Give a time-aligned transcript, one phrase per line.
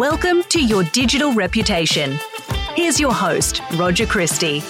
[0.00, 2.18] Welcome to Your Digital Reputation.
[2.74, 4.62] Here's your host, Roger Christie.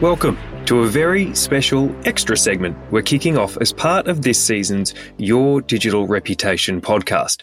[0.00, 4.94] Welcome to a very special extra segment we're kicking off as part of this season's
[5.18, 7.42] Your Digital Reputation podcast.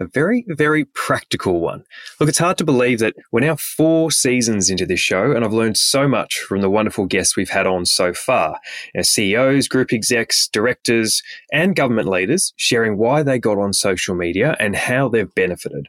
[0.00, 1.84] A very, very practical one.
[2.18, 5.52] Look, it's hard to believe that we're now four seasons into this show, and I've
[5.52, 8.58] learned so much from the wonderful guests we've had on so far.
[9.00, 11.22] CEOs, group execs, directors,
[11.52, 15.88] and government leaders sharing why they got on social media and how they've benefited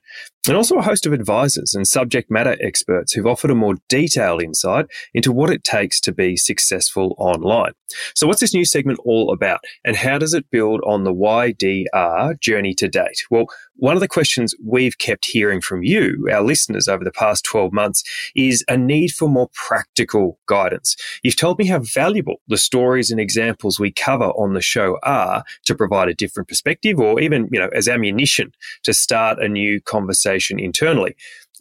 [0.51, 4.41] and also a host of advisors and subject matter experts who've offered a more detailed
[4.41, 7.71] insight into what it takes to be successful online.
[8.15, 12.39] So, what's this new segment all about, and how does it build on the YDR
[12.39, 13.23] journey to date?
[13.29, 13.45] Well,
[13.77, 17.73] one of the questions we've kept hearing from you, our listeners, over the past 12
[17.73, 18.03] months
[18.35, 20.95] is a need for more practical guidance.
[21.23, 25.43] You've told me how valuable the stories and examples we cover on the show are
[25.65, 28.51] to provide a different perspective or even, you know, as ammunition
[28.83, 31.15] to start a new conversation internally.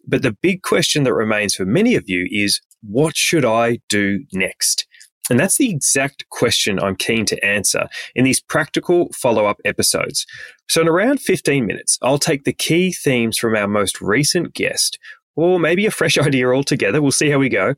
[0.07, 4.25] But the big question that remains for many of you is what should I do
[4.33, 4.87] next?
[5.31, 10.27] And that's the exact question I'm keen to answer in these practical follow up episodes.
[10.69, 14.99] So, in around 15 minutes, I'll take the key themes from our most recent guest,
[15.35, 17.75] or maybe a fresh idea altogether, we'll see how we go,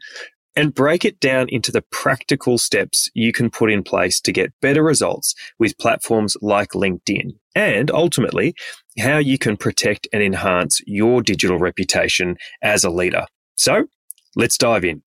[0.57, 4.53] and break it down into the practical steps you can put in place to get
[4.63, 8.55] better results with platforms like LinkedIn, and ultimately,
[8.99, 13.27] how you can protect and enhance your digital reputation as a leader.
[13.57, 13.87] So,
[14.35, 15.03] let's dive in.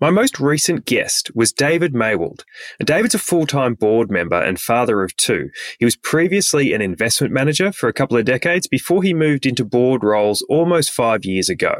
[0.00, 2.42] My most recent guest was David Maywald.
[2.84, 5.50] David's a full-time board member and father of two.
[5.78, 9.64] He was previously an investment manager for a couple of decades before he moved into
[9.64, 11.74] board roles almost five years ago.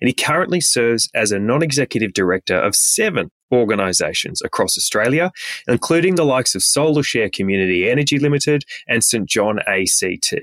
[0.00, 5.30] And he currently serves as a non-executive director of seven organisations across Australia,
[5.68, 10.34] including the likes of Solar Share Community Energy Limited and St John ACT.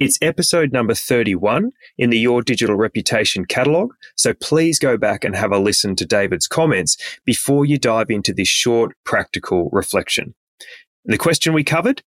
[0.00, 3.92] It's episode number 31 in the Your Digital Reputation catalogue.
[4.16, 8.32] So please go back and have a listen to David's comments before you dive into
[8.32, 10.34] this short, practical reflection.
[11.04, 12.02] The question we covered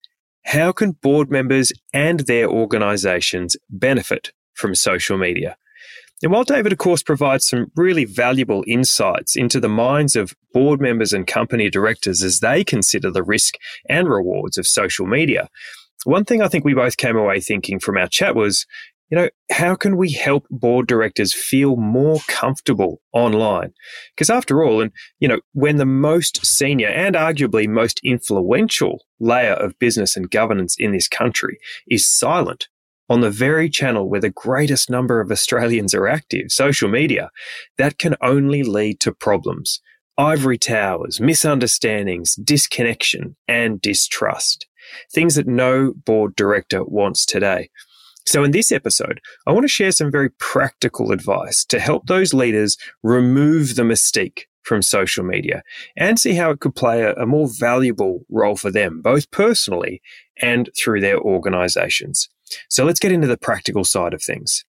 [0.45, 5.57] how can board members and their organizations benefit from social media?
[6.23, 10.79] And while David, of course, provides some really valuable insights into the minds of board
[10.79, 13.55] members and company directors as they consider the risk
[13.89, 15.49] and rewards of social media,
[16.05, 18.67] one thing I think we both came away thinking from our chat was,
[19.11, 23.73] you know, how can we help board directors feel more comfortable online?
[24.15, 29.55] Because after all, and, you know, when the most senior and arguably most influential layer
[29.55, 32.69] of business and governance in this country is silent
[33.09, 37.31] on the very channel where the greatest number of Australians are active, social media,
[37.79, 39.81] that can only lead to problems.
[40.19, 44.68] Ivory towers, misunderstandings, disconnection, and distrust
[45.13, 47.71] things that no board director wants today.
[48.29, 52.35] So, in this episode, I want to share some very practical advice to help those
[52.35, 55.63] leaders remove the mystique from social media
[55.97, 60.03] and see how it could play a, a more valuable role for them, both personally
[60.37, 62.29] and through their organizations.
[62.69, 64.67] So, let's get into the practical side of things.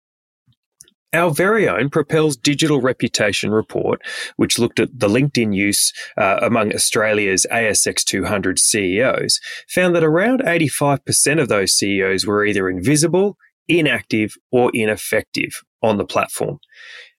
[1.11, 4.01] Our very own Propel's digital reputation report,
[4.35, 10.41] which looked at the LinkedIn use uh, among Australia's ASX 200 CEOs, found that around
[10.41, 13.37] 85% of those CEOs were either invisible,
[13.67, 16.59] inactive, or ineffective on the platform.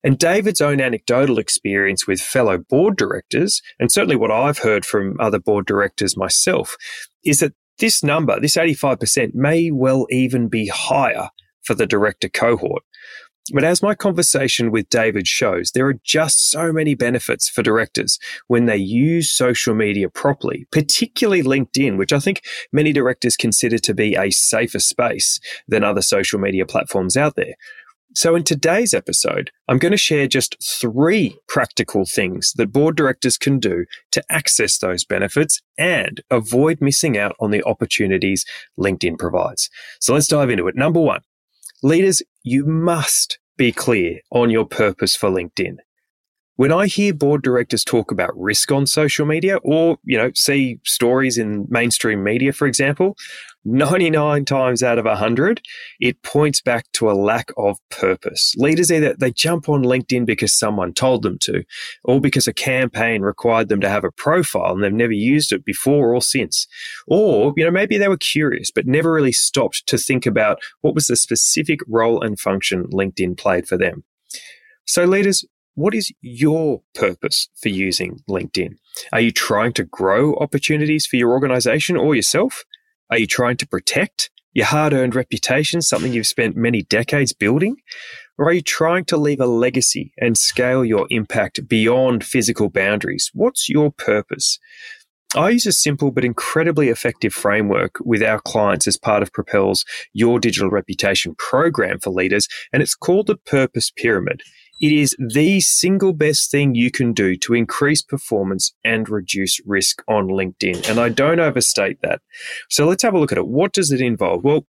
[0.04, 5.16] And David's own anecdotal experience with fellow board directors, and certainly what I've heard from
[5.18, 6.76] other board directors myself,
[7.24, 11.30] is that this number, this 85%, may well even be higher
[11.62, 12.82] for the director cohort.
[13.52, 18.18] But as my conversation with David shows, there are just so many benefits for directors
[18.46, 23.94] when they use social media properly, particularly LinkedIn, which I think many directors consider to
[23.94, 27.54] be a safer space than other social media platforms out there.
[28.14, 33.36] So, in today's episode, I'm going to share just three practical things that board directors
[33.36, 38.44] can do to access those benefits and avoid missing out on the opportunities
[38.76, 39.70] LinkedIn provides.
[40.00, 40.74] So, let's dive into it.
[40.74, 41.20] Number one,
[41.84, 45.77] leaders, you must be clear on your purpose for LinkedIn.
[46.56, 50.78] When I hear board directors talk about risk on social media or, you know, see
[50.84, 53.16] stories in mainstream media, for example,
[53.64, 55.62] 99 times out of 100,
[56.00, 58.54] it points back to a lack of purpose.
[58.56, 61.64] Leaders either they jump on LinkedIn because someone told them to,
[62.04, 65.64] or because a campaign required them to have a profile and they've never used it
[65.64, 66.66] before or since.
[67.06, 70.94] Or, you know, maybe they were curious, but never really stopped to think about what
[70.94, 74.04] was the specific role and function LinkedIn played for them.
[74.86, 75.44] So, leaders,
[75.74, 78.74] what is your purpose for using LinkedIn?
[79.12, 82.64] Are you trying to grow opportunities for your organization or yourself?
[83.10, 87.76] Are you trying to protect your hard earned reputation, something you've spent many decades building?
[88.38, 93.30] Or are you trying to leave a legacy and scale your impact beyond physical boundaries?
[93.34, 94.58] What's your purpose?
[95.36, 99.84] I use a simple but incredibly effective framework with our clients as part of Propel's
[100.12, 104.42] Your Digital Reputation program for leaders, and it's called the Purpose Pyramid.
[104.80, 110.03] It is the single best thing you can do to increase performance and reduce risk
[110.09, 110.88] on LinkedIn.
[110.88, 112.22] And I don't overstate that.
[112.68, 113.47] So let's have a look at it.
[113.47, 114.42] What does it involve?
[114.42, 114.66] Well,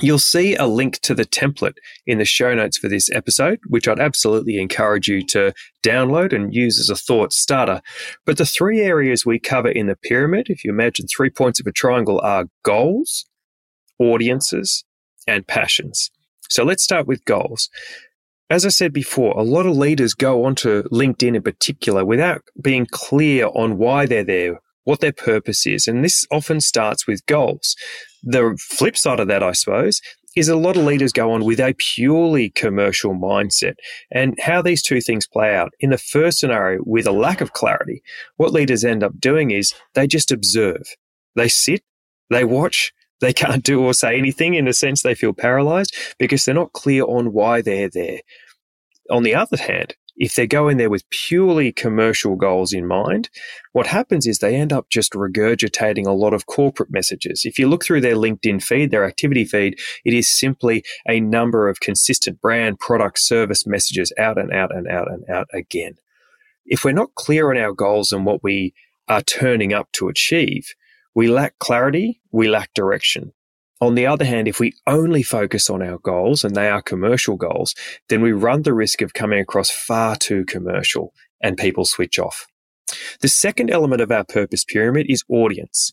[0.00, 3.86] You'll see a link to the template in the show notes for this episode, which
[3.86, 5.52] I'd absolutely encourage you to
[5.84, 7.80] download and use as a thought starter.
[8.26, 11.66] But the three areas we cover in the pyramid, if you imagine three points of
[11.68, 13.26] a triangle, are goals,
[14.00, 14.84] audiences,
[15.28, 16.10] and passions.
[16.48, 17.70] So let's start with goals.
[18.50, 22.86] As I said before, a lot of leaders go onto LinkedIn in particular without being
[22.90, 25.88] clear on why they're there, what their purpose is.
[25.88, 27.74] And this often starts with goals.
[28.22, 30.02] The flip side of that, I suppose,
[30.36, 33.76] is a lot of leaders go on with a purely commercial mindset.
[34.10, 35.72] And how these two things play out.
[35.80, 38.02] In the first scenario, with a lack of clarity,
[38.36, 40.82] what leaders end up doing is they just observe.
[41.34, 41.82] They sit,
[42.28, 44.54] they watch, they can't do or say anything.
[44.54, 48.20] In a sense, they feel paralyzed because they're not clear on why they're there.
[49.10, 53.28] On the other hand, if they go in there with purely commercial goals in mind,
[53.72, 57.42] what happens is they end up just regurgitating a lot of corporate messages.
[57.44, 61.68] If you look through their LinkedIn feed, their activity feed, it is simply a number
[61.68, 65.94] of consistent brand, product, service messages out and out and out and out again.
[66.64, 68.72] If we're not clear on our goals and what we
[69.08, 70.74] are turning up to achieve,
[71.14, 73.32] we lack clarity, we lack direction.
[73.80, 77.36] On the other hand, if we only focus on our goals and they are commercial
[77.36, 77.74] goals,
[78.08, 81.12] then we run the risk of coming across far too commercial
[81.42, 82.46] and people switch off.
[83.20, 85.92] The second element of our purpose pyramid is audience.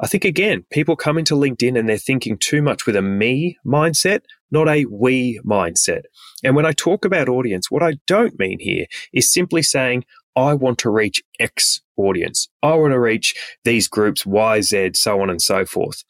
[0.00, 3.58] I think again, people come into LinkedIn and they're thinking too much with a me
[3.66, 6.02] mindset, not a we mindset.
[6.42, 10.04] And when I talk about audience, what I don't mean here is simply saying,
[10.40, 12.48] I want to reach X audience.
[12.62, 13.34] I want to reach
[13.64, 16.04] these groups, Y, Z, so on and so forth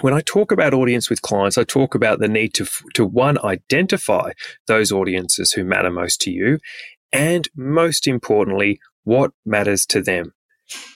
[0.00, 3.38] when I talk about audience with clients, I talk about the need to, to one,
[3.44, 4.32] identify
[4.66, 6.58] those audiences who matter most to you.
[7.12, 10.32] And most importantly, what matters to them.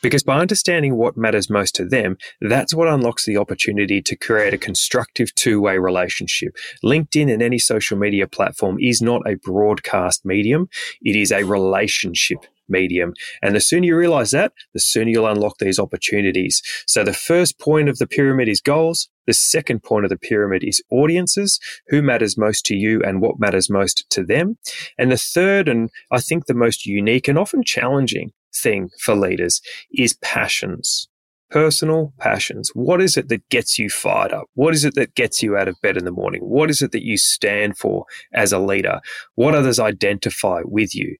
[0.02, 4.55] Because by understanding what matters most to them, that's what unlocks the opportunity to create
[4.55, 6.56] a constructive two way relationship.
[6.84, 10.69] LinkedIn and any social media platform is not a broadcast medium.
[11.02, 12.38] It is a relationship
[12.69, 13.14] medium.
[13.43, 16.62] And the sooner you realize that, the sooner you'll unlock these opportunities.
[16.87, 19.08] So the first point of the pyramid is goals.
[19.26, 21.58] The second point of the pyramid is audiences,
[21.88, 24.58] who matters most to you and what matters most to them.
[24.99, 29.60] And the third, and I think the most unique and often challenging thing for leaders
[29.92, 31.08] is passions.
[31.50, 32.70] Personal passions.
[32.74, 34.46] What is it that gets you fired up?
[34.54, 36.40] What is it that gets you out of bed in the morning?
[36.42, 39.00] What is it that you stand for as a leader?
[39.36, 41.16] What others identify with you?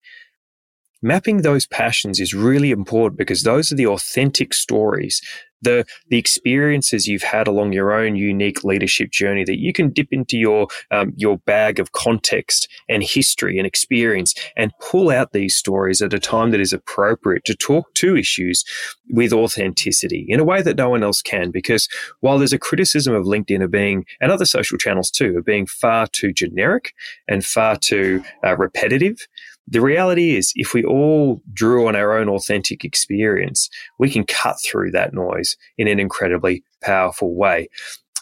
[1.03, 5.21] mapping those passions is really important because those are the authentic stories
[5.63, 10.09] the the experiences you've had along your own unique leadership journey that you can dip
[10.11, 15.57] into your um, your bag of context and history and experience and pull out these
[15.57, 18.65] stories at a time that is appropriate to talk to issues
[19.09, 21.51] with authenticity in a way that no one else can.
[21.51, 21.89] Because
[22.21, 25.67] while there's a criticism of LinkedIn of being and other social channels too of being
[25.67, 26.93] far too generic
[27.29, 29.27] and far too uh, repetitive
[29.69, 33.69] the reality is, if we all drew on our own authentic experience,
[33.99, 37.69] we can cut through that noise in an incredibly powerful way.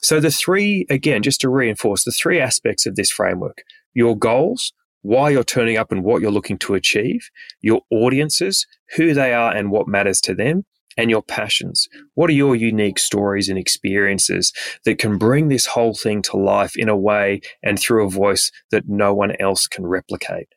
[0.03, 3.63] So, the three, again, just to reinforce the three aspects of this framework
[3.95, 4.73] your goals,
[5.03, 7.29] why you're turning up and what you're looking to achieve,
[7.61, 10.65] your audiences, who they are and what matters to them,
[10.97, 11.89] and your passions.
[12.15, 14.53] What are your unique stories and experiences
[14.85, 18.51] that can bring this whole thing to life in a way and through a voice
[18.71, 20.49] that no one else can replicate?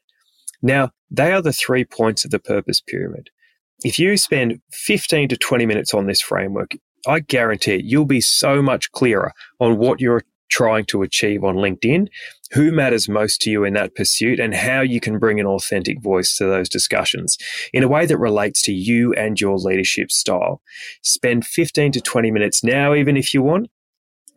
[0.61, 3.29] Now, they are the three points of the purpose pyramid.
[3.83, 6.75] If you spend 15 to 20 minutes on this framework,
[7.07, 12.07] I guarantee you'll be so much clearer on what you're trying to achieve on LinkedIn,
[12.51, 16.01] who matters most to you in that pursuit, and how you can bring an authentic
[16.01, 17.37] voice to those discussions
[17.73, 20.61] in a way that relates to you and your leadership style.
[21.01, 23.69] Spend 15 to 20 minutes now, even if you want,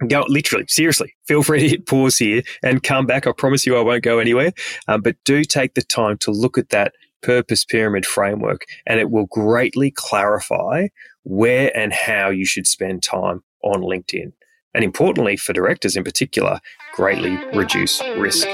[0.09, 3.26] go literally seriously feel free to hit pause here and come back.
[3.26, 4.52] I promise you i won't go anywhere.
[4.88, 9.11] Um, but do take the time to look at that purpose pyramid framework and it
[9.11, 10.88] will greatly clarify
[11.23, 14.33] where and how you should spend time on linkedin.
[14.75, 16.61] And importantly for directors in particular
[16.95, 18.49] greatly reduce risk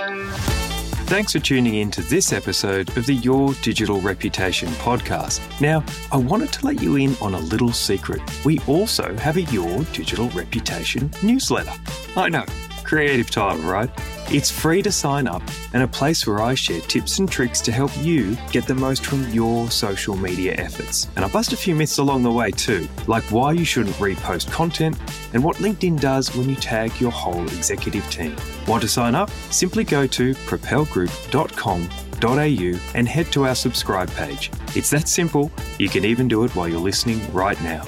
[1.06, 5.40] Thanks for tuning in to this episode of the Your Digital Reputation podcast.
[5.60, 8.20] Now, I wanted to let you in on a little secret.
[8.44, 11.70] We also have a Your Digital Reputation newsletter.
[12.16, 12.44] I know,
[12.86, 13.90] creative title, right?
[14.30, 15.42] It's free to sign up
[15.74, 19.04] and a place where I share tips and tricks to help you get the most
[19.04, 21.08] from your social media efforts.
[21.16, 24.50] And I bust a few myths along the way too, like why you shouldn't repost
[24.50, 24.98] content
[25.34, 28.34] and what LinkedIn does when you tag your whole executive team.
[28.66, 29.30] Want to sign up?
[29.50, 34.50] Simply go to propelgroup.com.au and head to our subscribe page.
[34.74, 35.50] It's that simple.
[35.78, 37.84] You can even do it while you're listening right now.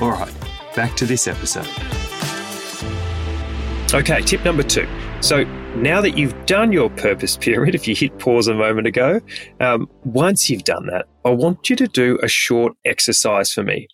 [0.00, 0.32] All right,
[0.74, 2.09] back to this episode.
[3.92, 4.86] Okay, tip number two.
[5.20, 5.42] So
[5.74, 9.20] now that you've done your purpose pyramid, if you hit pause a moment ago,
[9.58, 13.88] um, once you've done that, I want you to do a short exercise for me.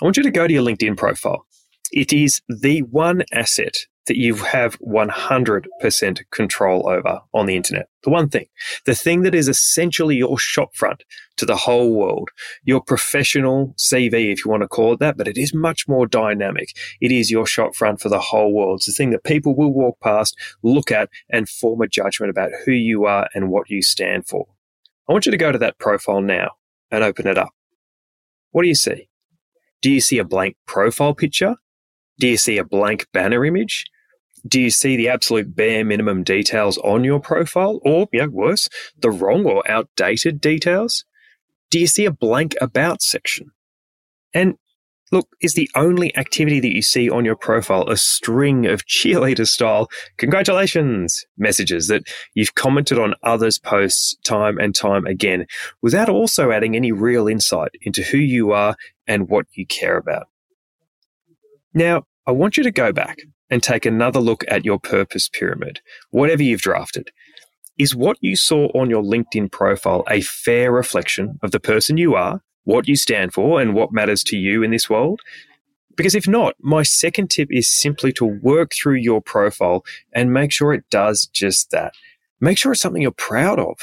[0.00, 1.46] I want you to go to your LinkedIn profile.
[1.90, 7.88] It is the one asset that you have 100% control over on the internet.
[8.04, 8.46] The one thing,
[8.84, 11.00] the thing that is essentially your shopfront
[11.38, 12.28] to the whole world,
[12.62, 16.06] your professional CV, if you want to call it that, but it is much more
[16.06, 16.68] dynamic.
[17.00, 18.80] It is your shopfront for the whole world.
[18.80, 22.50] It's the thing that people will walk past, look at, and form a judgment about
[22.64, 24.46] who you are and what you stand for.
[25.08, 26.52] I want you to go to that profile now
[26.90, 27.50] and open it up.
[28.50, 29.08] What do you see?
[29.80, 31.56] Do you see a blank profile picture?
[32.18, 33.86] Do you see a blank banner image?
[34.46, 38.68] Do you see the absolute bare minimum details on your profile or, you know, worse,
[38.98, 41.04] the wrong or outdated details?
[41.70, 43.50] Do you see a blank about section?
[44.34, 44.56] And
[45.12, 49.46] look, is the only activity that you see on your profile a string of cheerleader
[49.46, 52.02] style congratulations messages that
[52.34, 55.46] you've commented on others' posts time and time again
[55.80, 60.28] without also adding any real insight into who you are and what you care about?
[61.72, 63.18] Now, I want you to go back
[63.50, 67.10] and take another look at your purpose pyramid, whatever you've drafted.
[67.76, 72.14] Is what you saw on your LinkedIn profile a fair reflection of the person you
[72.14, 75.20] are, what you stand for, and what matters to you in this world?
[75.96, 80.52] Because if not, my second tip is simply to work through your profile and make
[80.52, 81.92] sure it does just that.
[82.40, 83.78] Make sure it's something you're proud of.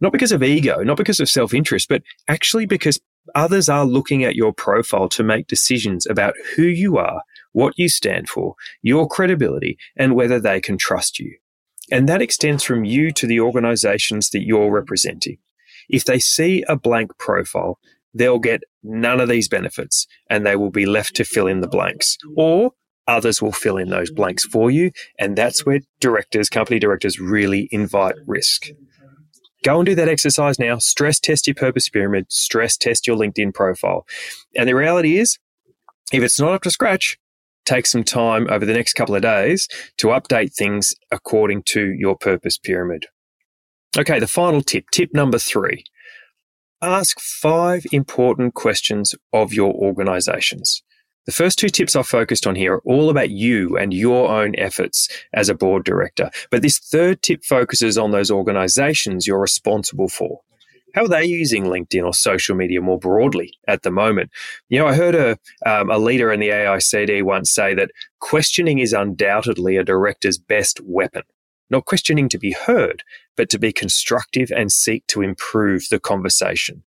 [0.00, 2.98] Not because of ego, not because of self interest, but actually because
[3.34, 7.22] others are looking at your profile to make decisions about who you are
[7.52, 11.36] what you stand for, your credibility, and whether they can trust you.
[11.90, 15.38] And that extends from you to the organizations that you're representing.
[15.88, 17.78] If they see a blank profile,
[18.14, 21.68] they'll get none of these benefits and they will be left to fill in the
[21.68, 22.16] blanks.
[22.36, 22.72] Or
[23.08, 24.92] others will fill in those blanks for you.
[25.18, 28.68] And that's where directors, company directors really invite risk.
[29.64, 30.78] Go and do that exercise now.
[30.78, 34.06] Stress test your purpose pyramid, stress test your LinkedIn profile.
[34.56, 35.38] And the reality is,
[36.12, 37.18] if it's not up to scratch,
[37.64, 42.16] take some time over the next couple of days to update things according to your
[42.16, 43.06] purpose pyramid.
[43.98, 45.84] Okay, the final tip, tip number three
[46.82, 50.82] ask five important questions of your organizations.
[51.26, 54.54] The first two tips I've focused on here are all about you and your own
[54.56, 56.30] efforts as a board director.
[56.50, 60.40] But this third tip focuses on those organizations you're responsible for.
[60.94, 64.30] How are they using LinkedIn or social media more broadly at the moment?
[64.68, 68.78] You know, I heard a, um, a leader in the AICD once say that questioning
[68.78, 71.22] is undoubtedly a director's best weapon.
[71.68, 73.04] Not questioning to be heard,
[73.36, 76.82] but to be constructive and seek to improve the conversation.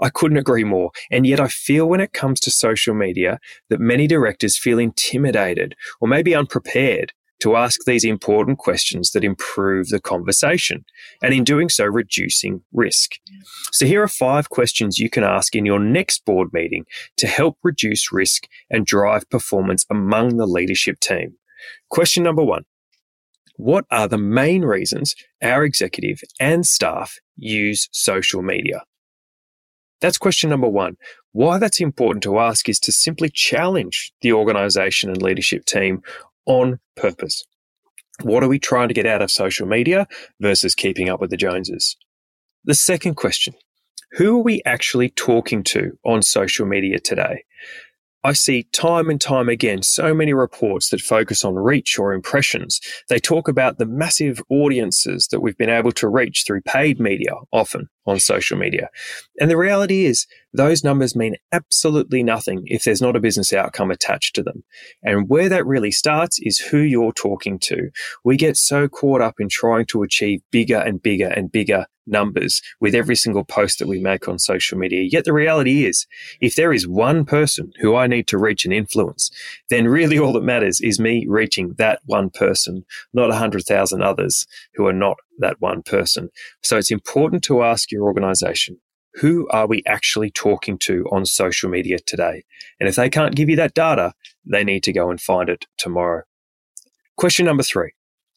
[0.00, 0.90] I couldn't agree more.
[1.10, 3.38] And yet I feel when it comes to social media
[3.70, 9.88] that many directors feel intimidated or maybe unprepared to ask these important questions that improve
[9.88, 10.82] the conversation,
[11.22, 13.16] and in doing so, reducing risk.
[13.70, 16.86] So, here are five questions you can ask in your next board meeting
[17.18, 21.34] to help reduce risk and drive performance among the leadership team.
[21.90, 22.64] Question number one
[23.56, 28.84] What are the main reasons our executive and staff use social media?
[30.04, 30.98] That's question number one.
[31.32, 36.02] Why that's important to ask is to simply challenge the organization and leadership team
[36.44, 37.42] on purpose.
[38.20, 40.06] What are we trying to get out of social media
[40.38, 41.96] versus keeping up with the Joneses?
[42.66, 43.54] The second question
[44.18, 47.44] Who are we actually talking to on social media today?
[48.24, 52.80] I see time and time again so many reports that focus on reach or impressions.
[53.10, 57.32] They talk about the massive audiences that we've been able to reach through paid media,
[57.52, 58.88] often on social media.
[59.40, 63.90] And the reality is, those numbers mean absolutely nothing if there's not a business outcome
[63.90, 64.64] attached to them.
[65.02, 67.90] And where that really starts is who you're talking to.
[68.24, 72.62] We get so caught up in trying to achieve bigger and bigger and bigger numbers
[72.80, 75.02] with every single post that we make on social media.
[75.02, 76.06] Yet the reality is,
[76.40, 79.30] if there is one person who I need to reach and influence,
[79.70, 84.02] then really all that matters is me reaching that one person, not a hundred thousand
[84.02, 86.30] others who are not that one person.
[86.62, 88.78] So it's important to ask your organization,
[89.14, 92.44] who are we actually talking to on social media today?
[92.80, 94.12] And if they can't give you that data,
[94.44, 96.22] they need to go and find it tomorrow.
[97.16, 97.92] Question number three.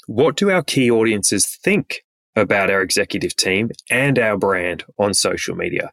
[0.05, 2.03] What do our key audiences think
[2.37, 5.91] about our executive team and our brand on social media.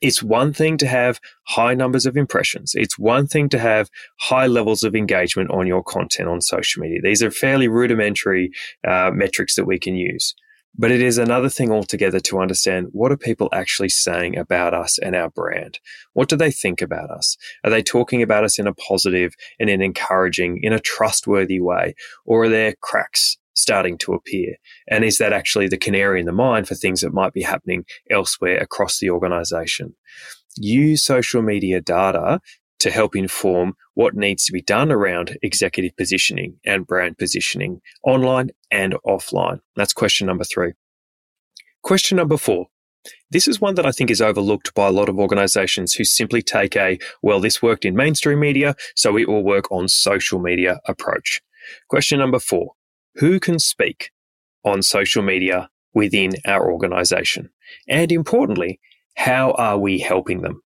[0.00, 2.72] It's one thing to have high numbers of impressions.
[2.74, 7.00] It's one thing to have high levels of engagement on your content on social media.
[7.02, 8.50] These are fairly rudimentary
[8.86, 10.34] uh, metrics that we can use.
[10.76, 14.98] But it is another thing altogether to understand what are people actually saying about us
[14.98, 15.78] and our brand?
[16.14, 17.36] What do they think about us?
[17.62, 21.94] Are they talking about us in a positive and in encouraging, in a trustworthy way?
[22.24, 24.56] Or are there cracks starting to appear?
[24.88, 27.84] And is that actually the canary in the mine for things that might be happening
[28.10, 29.94] elsewhere across the organization?
[30.56, 32.40] Use social media data
[32.80, 38.50] to help inform what needs to be done around executive positioning and brand positioning online
[38.70, 39.60] and offline.
[39.76, 40.72] That's question number three.
[41.82, 42.66] Question number four.
[43.30, 46.42] This is one that I think is overlooked by a lot of organizations who simply
[46.42, 50.80] take a, well, this worked in mainstream media, so it will work on social media
[50.86, 51.42] approach.
[51.88, 52.72] Question number four
[53.16, 54.10] who can speak
[54.64, 57.50] on social media within our organization?
[57.88, 58.80] And importantly,
[59.16, 60.62] how are we helping them?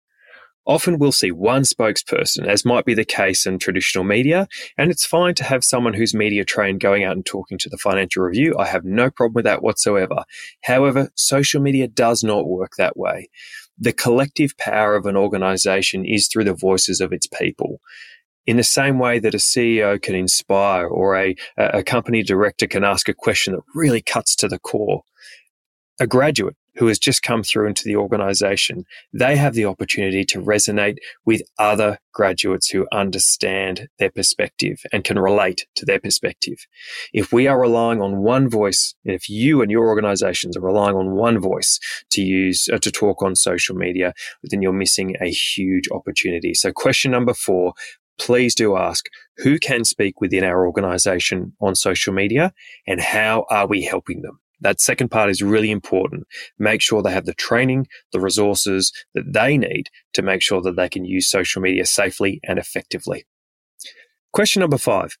[0.66, 4.48] Often we'll see one spokesperson, as might be the case in traditional media,
[4.78, 7.76] and it's fine to have someone who's media trained going out and talking to the
[7.76, 8.56] financial review.
[8.58, 10.24] I have no problem with that whatsoever.
[10.62, 13.28] However, social media does not work that way.
[13.78, 17.80] The collective power of an organization is through the voices of its people
[18.46, 22.84] in the same way that a CEO can inspire or a, a company director can
[22.84, 25.02] ask a question that really cuts to the core.
[26.00, 30.40] A graduate who has just come through into the organization, they have the opportunity to
[30.40, 36.66] resonate with other graduates who understand their perspective and can relate to their perspective.
[37.12, 41.12] If we are relying on one voice, if you and your organizations are relying on
[41.12, 41.78] one voice
[42.10, 46.54] to use, uh, to talk on social media, then you're missing a huge opportunity.
[46.54, 47.74] So question number four,
[48.18, 49.06] please do ask
[49.38, 52.52] who can speak within our organization on social media
[52.86, 54.40] and how are we helping them?
[54.60, 56.24] That second part is really important.
[56.58, 60.76] Make sure they have the training, the resources that they need to make sure that
[60.76, 63.26] they can use social media safely and effectively.
[64.32, 65.16] Question number five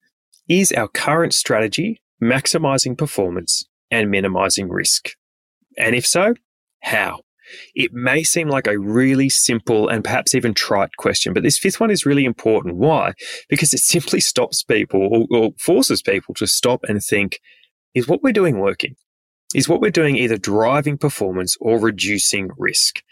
[0.48, 5.10] Is our current strategy maximizing performance and minimizing risk?
[5.76, 6.34] And if so,
[6.80, 7.20] how?
[7.74, 11.80] It may seem like a really simple and perhaps even trite question, but this fifth
[11.80, 12.76] one is really important.
[12.76, 13.12] Why?
[13.48, 17.40] Because it simply stops people or, or forces people to stop and think,
[17.94, 18.96] is what we're doing working?
[19.54, 23.02] Is what we're doing either driving performance or reducing risk?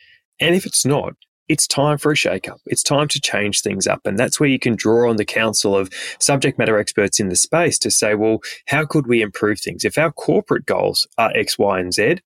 [0.40, 1.14] And if it's not,
[1.48, 2.60] it's time for a shake-up.
[2.66, 4.00] It's time to change things up.
[4.06, 7.36] And that's where you can draw on the counsel of subject matter experts in the
[7.36, 9.84] space to say, well, how could we improve things?
[9.84, 12.18] If our corporate goals are X, Y, and Z,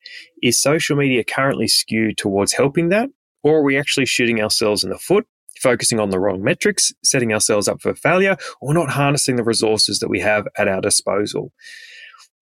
[0.42, 3.10] is social media currently skewed towards helping that?
[3.42, 5.26] Or are we actually shooting ourselves in the foot
[5.60, 9.98] focusing on the wrong metrics, setting ourselves up for failure, or not harnessing the resources
[9.98, 11.52] that we have at our disposal.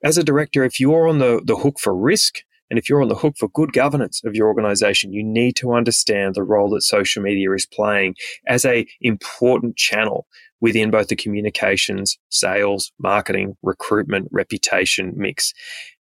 [0.02, 3.08] As a director, if you're on the, the hook for risk, and if you're on
[3.08, 6.82] the hook for good governance of your organization, you need to understand the role that
[6.82, 8.14] social media is playing
[8.46, 10.26] as a important channel
[10.60, 15.52] within both the communications, sales, marketing, recruitment, reputation mix.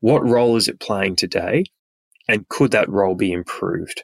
[0.02, 1.64] What role is it playing today?
[2.28, 4.04] And could that role be improved?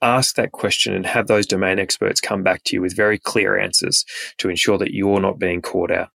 [0.00, 3.58] Ask that question and have those domain experts come back to you with very clear
[3.58, 4.04] answers
[4.38, 6.10] to ensure that you're not being caught out.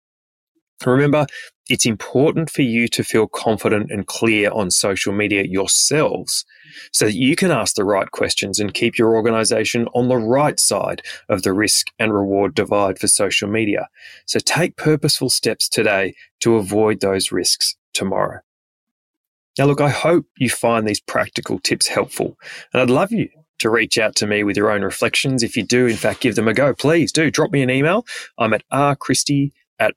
[0.85, 1.27] Remember,
[1.71, 6.43] it's important for you to feel confident and clear on social media yourselves
[6.91, 10.59] so that you can ask the right questions and keep your organization on the right
[10.59, 13.87] side of the risk and reward divide for social media.
[14.25, 18.41] So take purposeful steps today to avoid those risks tomorrow.
[19.57, 22.37] Now, look, I hope you find these practical tips helpful,
[22.73, 23.29] and I'd love you
[23.59, 25.41] to reach out to me with your own reflections.
[25.41, 28.05] If you do, in fact, give them a go, please do drop me an email.
[28.37, 29.95] I'm at rchristie at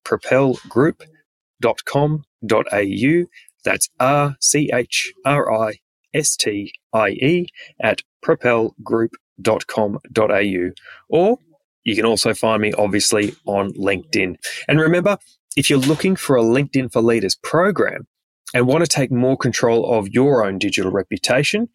[1.62, 3.26] propelgroup.com.au.
[3.64, 5.78] That's R C H R I
[6.12, 7.48] S T I E
[7.80, 10.70] at propelgroup.com.au.
[11.08, 11.38] Or
[11.84, 14.36] you can also find me obviously on LinkedIn.
[14.68, 15.18] And remember,
[15.56, 18.06] if you're looking for a LinkedIn for Leaders program,
[18.52, 21.68] and want to take more control of your own digital reputation,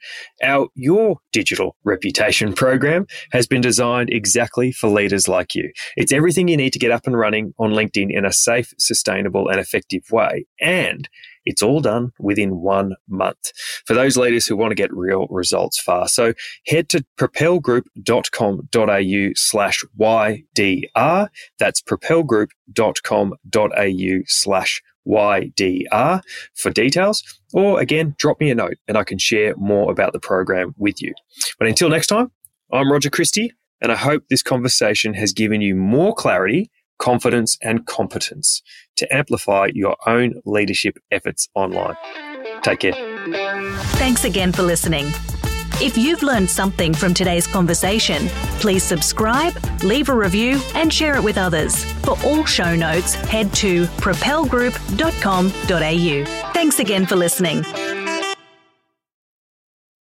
[0.43, 5.71] our Your Digital Reputation program has been designed exactly for leaders like you.
[5.97, 9.49] It's everything you need to get up and running on LinkedIn in a safe, sustainable,
[9.49, 10.45] and effective way.
[10.61, 11.09] And
[11.45, 13.51] It's all done within one month
[13.85, 16.13] for those leaders who want to get real results fast.
[16.13, 16.33] So
[16.67, 21.27] head to propelgroup.com.au slash YDR.
[21.57, 26.21] That's propelgroup.com.au slash YDR
[26.55, 27.23] for details.
[27.53, 31.01] Or again, drop me a note and I can share more about the program with
[31.01, 31.13] you.
[31.57, 32.31] But until next time,
[32.71, 36.69] I'm Roger Christie, and I hope this conversation has given you more clarity,
[36.99, 38.61] confidence, and competence
[38.97, 41.95] to amplify your own leadership efforts online.
[42.61, 42.93] Take care.
[43.97, 45.11] Thanks again for listening.
[45.81, 48.27] If you've learned something from today's conversation,
[48.59, 51.85] please subscribe, leave a review, and share it with others.
[52.03, 56.51] For all show notes, head to propelgroup.com.au.
[56.53, 57.63] Thanks again for listening.